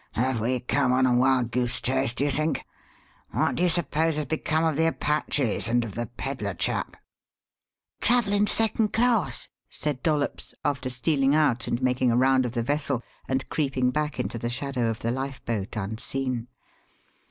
"Have 0.13 0.39
we 0.39 0.59
come 0.59 0.91
on 0.93 1.05
a 1.05 1.13
wild 1.15 1.51
goose 1.51 1.79
chase, 1.79 2.15
do 2.15 2.23
you 2.25 2.31
think? 2.31 2.65
What 3.29 3.53
do 3.53 3.61
you 3.61 3.69
suppose 3.69 4.15
has 4.15 4.25
become 4.25 4.63
of 4.63 4.75
the 4.75 4.87
Apaches 4.87 5.67
and 5.67 5.85
of 5.85 5.93
the 5.93 6.07
pedler 6.07 6.55
chap?" 6.55 6.97
"Travellin' 8.01 8.47
second 8.47 8.93
class," 8.93 9.47
said 9.69 10.01
Dollops, 10.01 10.55
after 10.65 10.89
stealing 10.89 11.35
out 11.35 11.67
and 11.67 11.83
making 11.83 12.09
a 12.09 12.17
round 12.17 12.47
of 12.47 12.53
the 12.53 12.63
vessel 12.63 13.03
and 13.27 13.47
creeping 13.49 13.91
back 13.91 14.19
into 14.19 14.39
the 14.39 14.49
shadow 14.49 14.89
of 14.89 15.01
the 15.01 15.11
lifeboat 15.11 15.75
unseen. 15.75 16.47